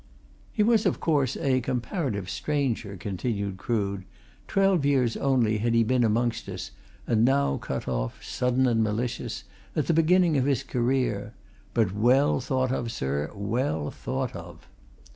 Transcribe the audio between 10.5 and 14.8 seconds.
career! But well thought of, sir, well thought of!"